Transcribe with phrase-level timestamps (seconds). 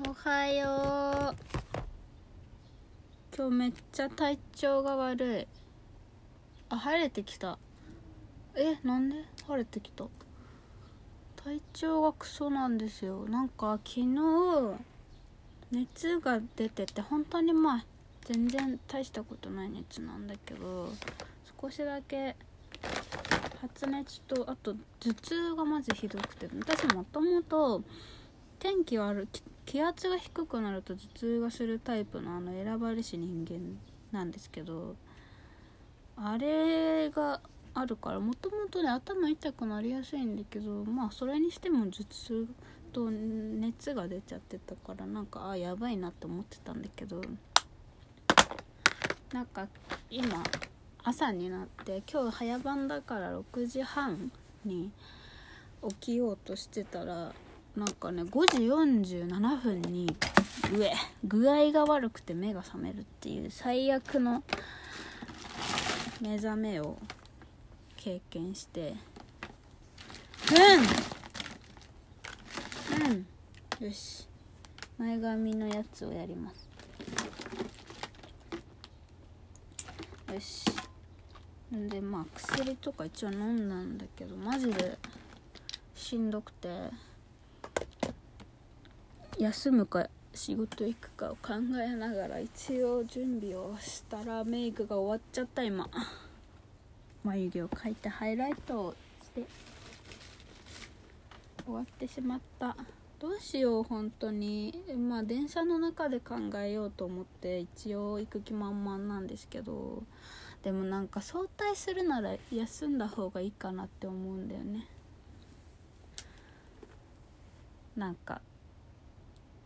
[0.00, 1.36] おはよう。
[3.36, 5.46] 今日めっちゃ体調が悪い。
[6.68, 7.58] あ晴れてきた。
[8.56, 9.24] えなんで？
[9.46, 10.06] 晴れてきた。
[11.36, 13.24] 体調がクソなんですよ。
[13.28, 14.74] なんか昨日
[15.70, 17.84] 熱が出てて本当にまあ
[18.24, 20.92] 全然大したことない熱なんだけど
[21.62, 22.34] 少しだけ
[23.60, 27.82] 発熱とあと頭痛がまずひどくて私もともと
[28.58, 29.28] 天気悪
[29.66, 33.78] 気圧が低くなると頭痛がするタイプのあの選ばれし人間
[34.12, 34.96] なんですけど
[36.16, 37.40] あれが
[37.74, 42.48] あるからもともとね頭痛くなりやすいんだけどまあそれにしても頭痛
[42.92, 47.20] と熱が出ちゃってたからなんかあやばいなって思ってたんだけど
[49.32, 49.66] なんか
[50.08, 50.42] 今
[51.02, 54.30] 朝になって今日早番だから6時半
[54.64, 54.92] に
[55.88, 57.34] 起きようとしてたら
[57.76, 60.06] なんかね5時47分に
[60.72, 60.92] うえ
[61.24, 64.44] 具合が悪くて目が覚めるっていう最悪の
[66.20, 66.96] 目覚めを
[67.96, 68.94] 経験して。
[70.52, 70.54] う
[73.08, 73.10] ん。
[73.10, 73.26] うん。
[73.86, 74.28] よし。
[74.96, 76.68] 前髪のやつをやります。
[80.32, 80.64] よし。
[81.72, 84.96] でまあ薬とか一応飲んだんだけどマジで
[85.94, 86.68] しんどくて。
[89.38, 95.88] 休むか仕事行くかを考えながら一応準備をしたらメイクが終わっちゃった今。
[97.24, 99.44] 眉毛を描いてハイライトをして
[101.64, 102.76] 終わってしまった。
[103.18, 104.72] どうしよう本当に。
[104.96, 110.02] まあ電車の中で考えようと思って一応行く気満々なんですけど
[110.62, 114.86] でもなんか早退するなら休んだ方がいいかなって思うんだよね。
[117.96, 118.40] なんか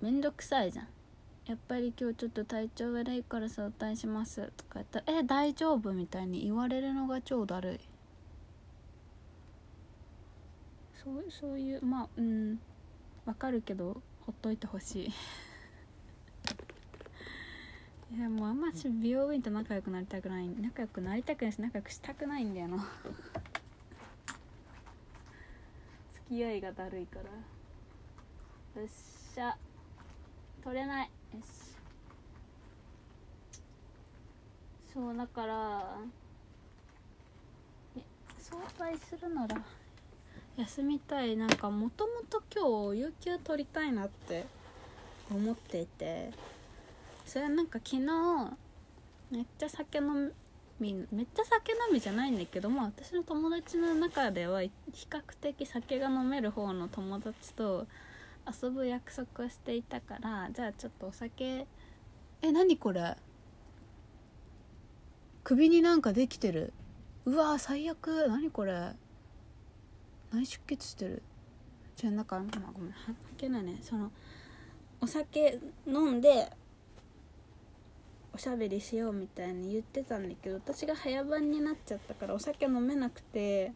[0.00, 0.86] めんどくさいじゃん。
[1.46, 4.52] やっぱり今日ちょっと体調悪いから早退します。
[4.56, 7.80] とか言ったら「え大丈夫?」みたいに言われるのが超だるい。
[11.02, 12.60] そうそういうまあうん。
[13.24, 15.08] わかるけどほっといてほしい。
[18.16, 20.46] いやもうあんまし美容院と仲良くなりたくない。
[20.48, 22.76] 仲良くなりたくないし仲良くしたくないんだよな。
[26.12, 27.24] 付き合いがだるいから。
[28.80, 28.88] よっ
[29.34, 29.56] しゃ。
[30.64, 31.06] 取れない。
[31.06, 31.44] よし
[34.92, 35.98] そうだから
[38.38, 39.60] 早退するなら
[40.56, 41.36] 休みたい。
[41.36, 44.46] なんかもともと今日有給取りたいなって
[45.30, 46.30] 思っていて
[47.26, 48.00] それなんか昨日
[49.30, 50.32] めっちゃ酒飲
[50.80, 54.70] みめっちゃ酒飲みじゃないんだけどまあ私の友達の中では比
[55.10, 57.86] 較的酒が飲める方の友達と
[58.62, 61.66] 遊ぶ約束をしていたからじゃあちょっとお酒
[62.40, 63.16] え何これ？
[65.44, 66.72] 首になんかできてる。
[67.24, 68.28] うわ最悪。
[68.28, 68.92] 何これ？
[70.32, 71.22] 内出血してる。
[71.96, 73.78] じゃあなんか、まあ、ごめん関係ないね。
[73.82, 74.12] その
[75.00, 76.52] お酒飲んで
[78.32, 83.72] おしゃべりしようみたいに言ってたんだけど私が早番になっちゃったからお酒飲めなくて。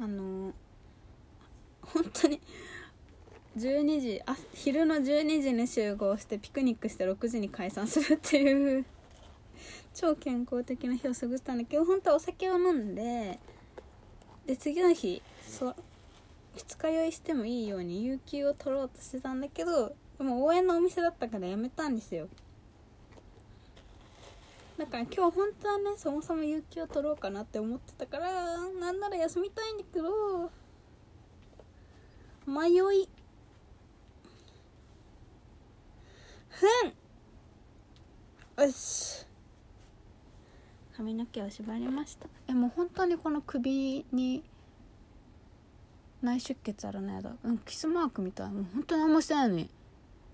[0.00, 0.52] あの
[1.92, 2.40] 本当に。
[3.56, 8.84] 12時あ昼の12時に集合してピクニックして6時に解散するっていう。
[9.94, 13.40] 超健康的な日を過ごしたんだけど本当はお酒を飲んで
[14.46, 15.74] で次の日そ
[16.54, 22.28] 二日酔いしてもいいように有給を取ろうとしてたんだけどでも応援のお店だったからやめたんですよ。
[24.76, 30.52] だから今日本当はねそもそも有給を取ろうかなって思ってたからなんなら休みたいんだけど
[32.48, 33.08] 迷い。
[36.48, 36.66] ふ
[38.60, 38.64] ん。
[38.64, 39.26] よし。
[40.96, 42.26] 髪の毛を縛りました。
[42.48, 44.42] えもう本当にこの首に
[46.22, 47.36] 内出血あるのやだ。
[47.44, 48.50] うんキスマークみたい。
[48.50, 49.70] もう本当に何もしてないのに。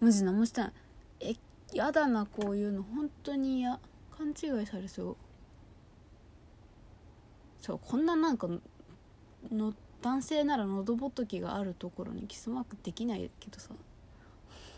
[0.00, 0.72] マジ何もしてない。
[1.20, 1.34] え
[1.72, 2.84] やだなこういうの。
[2.84, 3.80] 本当に嫌。
[4.16, 5.16] 勘違いされそう。
[7.60, 8.48] そうこんななんか
[9.50, 9.74] の
[10.04, 13.70] 男性なら喉仏があるところにキスマークできないけどさ。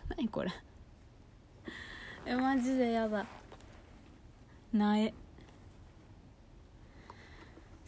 [0.09, 0.53] 何これ。
[2.25, 3.27] えマジでやだ。
[4.73, 5.13] なえ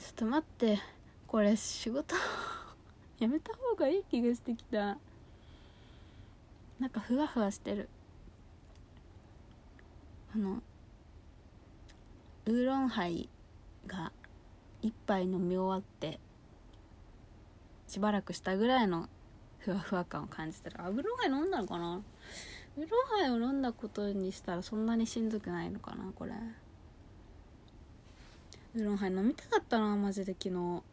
[0.00, 0.80] ちょっと待って。
[1.28, 2.16] これ仕事。
[3.20, 4.98] やめた方がいい気がしてきた。
[6.80, 7.88] なんかふわふわしてる。
[10.34, 10.60] あの
[12.46, 13.28] ウーロンハイ
[13.86, 14.10] が
[14.82, 16.18] 一杯飲み終わって
[17.88, 19.08] しばらくしたぐらいの
[19.58, 22.00] ふわふわ感を感じたらあウーロンハイ飲んだのかな？
[22.76, 26.32] ウーロンハイを飲んだことにしたらそんなにしんどくないのかなこれ。
[28.76, 30.54] ウーロンハイ飲みたかったなマジで昨日。
[30.54, 30.84] 本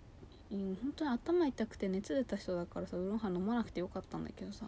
[0.95, 4.65] 当に頭痛くて熱出た人だからさウーロンハイ飲まなくてよかったんだけどさ。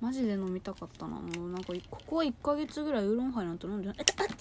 [0.00, 1.50] マジで飲みたかったなもう。
[1.50, 3.96] なんかここは1ヶ月ぐらいウーロンハイなんて飲んでない。
[3.98, 4.36] えっ熱っ熱っ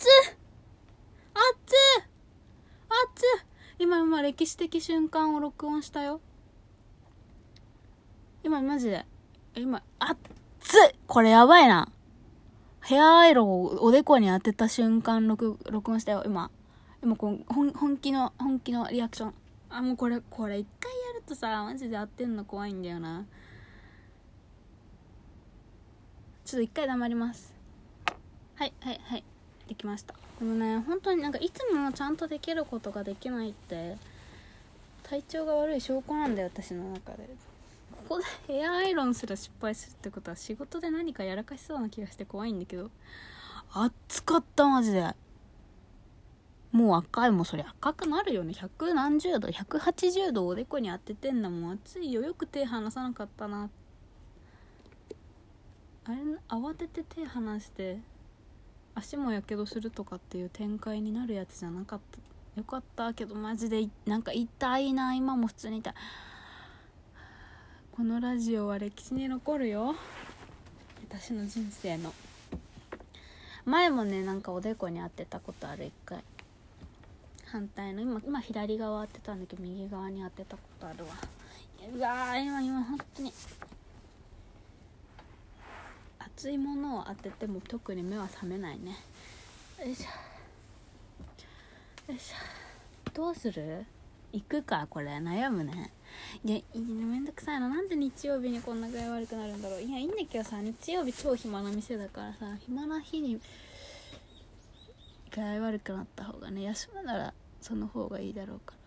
[2.90, 3.46] 熱っ
[3.80, 6.22] 今今歴史的瞬間を録音したよ。
[8.44, 9.06] 今マジで。
[9.56, 10.96] 今熱っ！
[11.08, 11.90] これやばいな。
[12.82, 16.52] ヘアアイロンをおでこに当てた瞬間録録音したよ今。
[17.02, 19.34] 今こう本本気の本気のリアクション。
[19.70, 23.26] あもうこれこれ一回やるとさマジで合ってんの怖いんだよな。
[26.44, 27.54] ちょっと一回黙ります。
[28.56, 29.24] はいはいはい。
[29.70, 30.16] できました。
[30.40, 33.96] でもね本当になんかいつもちゃんとできることができないって
[35.04, 37.30] 体調が悪い証拠なんだよ私の中で。
[38.08, 42.92] ここでヘアアイロンすら失敗するってことは仕事で何かやらかしそうな気がして怖いんだけど。
[43.72, 45.16] 暑かったマジで。
[46.72, 48.54] もう赤いもんそれ赤くなるよね。
[48.54, 52.22] 100何十度180度おでこに当ててんだもん暑いよ。
[52.22, 53.70] よく手離さなかったな。
[56.06, 56.18] あれ
[56.50, 58.00] 慌てて手離して
[58.96, 62.60] 足もやけどするとかっていう展開になるやつじゃなかった。
[62.60, 65.94] よかったけどマジでなんか痛いな今も普通に痛い。
[67.96, 69.94] このラジオは歴史に残るよ。
[71.08, 72.12] 私の人生の。
[73.66, 76.24] 前もねなんかおでこに当てたことある一回。
[77.46, 78.02] 反対の。
[78.02, 81.12] 今今左側当てたんだけど右側に当てたことあるわ。
[81.96, 83.32] うわ今今本当に。
[86.18, 88.98] 熱いものを当てても特に目は覚めないね。
[89.86, 92.12] よいしょ。
[92.12, 93.12] よいしょ。
[93.14, 93.86] どうする？
[94.32, 95.18] 行くかこれ。
[95.18, 95.94] 悩むね。
[96.44, 97.70] いやいいねめんどくさいな。
[97.70, 99.82] なんで日曜日にこんな具合悪くなるんだろう。
[99.82, 103.40] いやいいんだけどさ日曜日超暇な店だからさ暇な日に
[105.36, 108.78] 具合悪くなった方がね休むならその方がいいだろうから。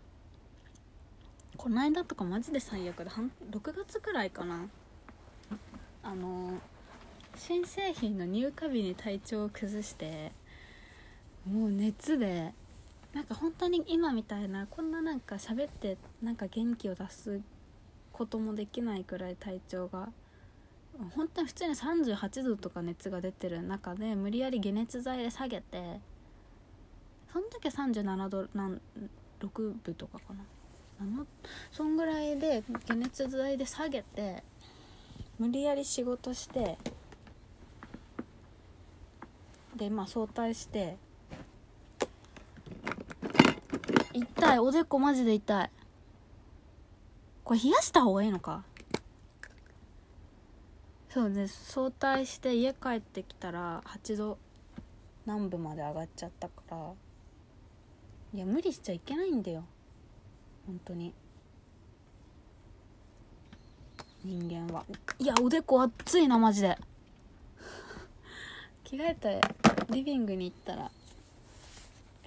[1.57, 3.33] この間とかマジで最悪で6
[3.75, 4.69] 月くらいかな。
[6.03, 6.61] あの
[7.35, 10.33] 新製品の入荷日に体調を崩して
[11.51, 12.53] もう熱で
[13.17, 17.41] なんか本当に今みたいなこんななんか喋ってなんか元気を出す
[18.13, 20.11] こともできないくらい体調が
[21.15, 25.99] 本当に普通に38度とか熱が出てる中で無理やり解熱剤で下げて
[27.33, 28.83] その時は37度なん
[29.41, 29.49] 6
[29.83, 30.45] 分とかかな。
[31.01, 31.27] あの？
[31.73, 34.45] そんぐらいで解熱剤で下げて
[35.39, 36.77] 無理やり仕事して
[39.75, 40.99] でまあ早退して
[44.17, 44.59] 痛い。
[44.59, 45.71] おでこマジで痛い。
[47.45, 48.65] これ冷やした方がいいのか？
[51.09, 54.39] そうです早退して家帰ってきたら8度
[55.25, 56.93] 南部まで上がっちゃったから。
[58.35, 59.65] いや無理しちゃいけないんだよ。
[60.67, 61.15] 本当に。
[64.25, 64.85] 人間は。
[65.19, 66.77] いやおでこ熱いなマジで。
[68.85, 69.41] 着替えて
[69.91, 70.91] リビングに行ったら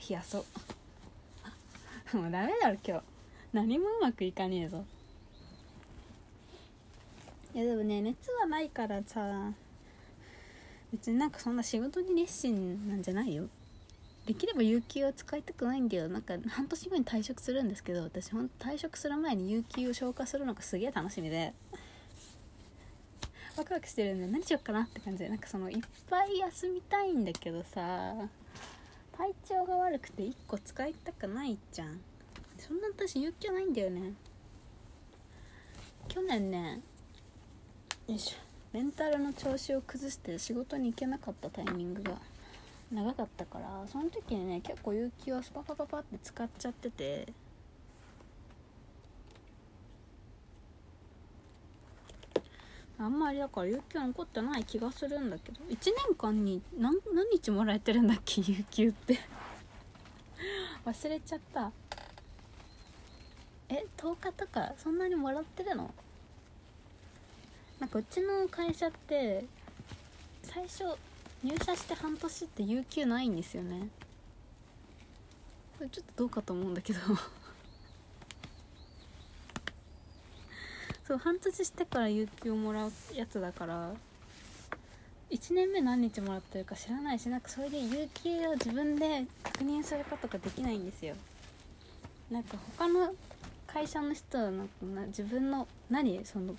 [0.10, 0.46] 冷やそう。
[2.14, 3.04] もうダメだろ今日。
[3.54, 4.84] 何もうまくいかねえぞ。
[7.54, 9.54] いやでもね熱はないからさ。
[10.92, 13.48] 別になんかそんな仕事に熱心なんじゃないよ。
[14.26, 16.08] できれば有給は使いたくないんだよ。
[16.08, 21.54] なんか半年後に退職するんですけど私ほんと退職する前に有給を消化するのがすげえ楽しみで。
[23.56, 25.30] ワクワクしてるんで何しよっかなって感じで。
[25.30, 28.30] なんかそのいっぱい休みたいんだけどさ。
[29.20, 32.00] 体調が悪くて1個使いたくないじゃん。
[32.58, 34.14] そんな私勇気ないんだよね。
[36.08, 36.80] 去年ね
[38.08, 38.38] よいしょ。
[38.72, 42.14] メンタルの調子を崩して仕事に行けなかったタイミングが
[42.94, 47.28] 長かったからその時にね結構有給をスパパパパって使っちゃってて。
[53.00, 55.62] あんまりだから有給残ってない気がするんだけど。
[55.70, 55.78] 1
[56.08, 58.42] 年間に何何日もらえてるんだっけ？
[58.52, 59.18] 有給って。
[60.86, 61.72] 忘れちゃった。
[63.70, 65.94] え10日とかそんなにもらってるの？
[67.80, 69.46] なんかうちの会社って
[70.44, 70.84] 最初
[71.42, 73.88] 入社して半年って有給ないんですよね。
[75.78, 77.00] それちょっとどうかと思うんだけど。
[81.10, 83.94] そう半年してから有給をもらうやつだから
[85.32, 91.16] 1年目何日もらってるか知らないしなんかそれで有給を自分で確認することができないんですよ。
[92.30, 93.16] なんか他の
[93.66, 94.74] 会社の人はなんか
[95.08, 96.54] 自分の何その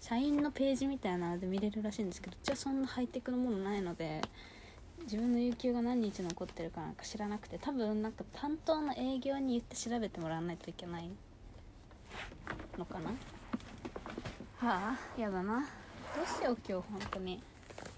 [0.00, 4.22] 社員のページみたいなので見れるらしいんですけどじゃあそんなハイテクのものないので
[5.02, 11.10] 自分の有給が何日残ってるかなんか知らなくて多分なんか担当の営業に言って調べてもらわないといけない
[12.78, 13.10] のかな。
[14.58, 15.60] はあやだな。
[16.16, 17.42] どうしよう今日本当に。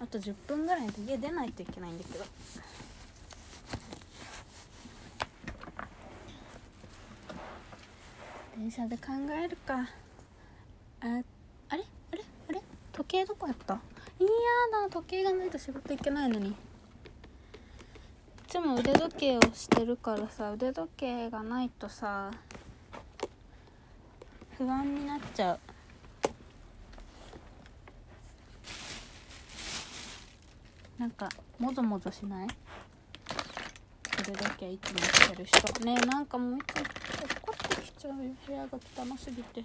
[0.01, 2.25] あと10分ぐらいで家出ないといけないんだけど。
[8.57, 9.87] 電車で考えるか。
[10.99, 11.23] ああれ？
[11.69, 11.83] あれ？
[12.49, 12.61] あれ？
[12.91, 13.75] 時計どこやった？
[14.19, 14.29] いや
[14.83, 16.49] だ時計がないと仕事行けないのに。
[16.49, 16.55] い
[18.49, 22.31] つも腕時計をしてるからさ腕時計がないとさ
[24.57, 25.59] 不安になっちゃう。
[30.99, 32.47] なんかもぞもぞしない？
[34.19, 35.85] 腕時計いつもしてる人。
[35.85, 39.63] ねなんかもういつ怒ってきちゃうよ部屋が汚すぎて。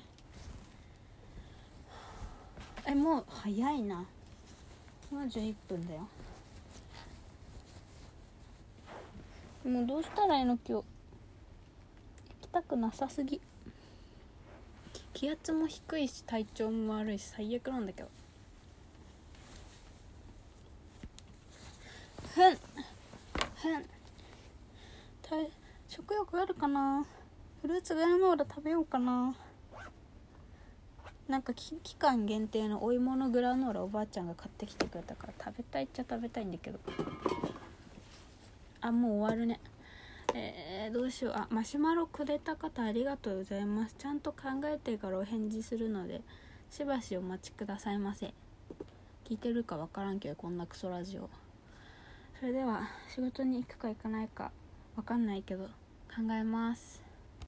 [2.87, 4.05] えもう早いな。
[5.11, 6.07] 今11分だよ。
[9.65, 10.85] もうどうしたらいいの今日行
[12.43, 13.41] きたくなさすぎ。
[15.13, 18.09] 気圧も低いし体調も悪いし最悪なんだけど。
[22.35, 22.59] ふんふん
[25.87, 27.07] 食欲あるかな？
[27.63, 29.37] フルーツグラノーラ食べようかな。
[31.29, 36.81] なんか期間限定のお芋のグラノーラおばあちゃんが買ってきてくれたから食べたいっちゃ食べたいんだけど。
[38.81, 39.61] あもう終わるね。
[40.35, 41.35] えー、どうしよう。
[41.35, 43.95] あマシュマロくれた方ありがとうございます。
[43.97, 46.21] ちゃんと考えてからお返事するので
[46.69, 48.35] しばしお待ちくださいませ。
[49.25, 51.31] 聞いてるかわからんけどこんなクソラジオ。
[52.45, 54.53] それでは仕事に行くか行かないか
[54.97, 57.04] 分かんないけど考えます。